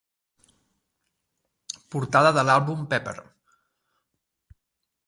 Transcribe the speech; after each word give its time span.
Portada 1.97 2.33
de 2.39 2.45
l'àlbum 2.49 2.83
Pepper. 2.95 3.15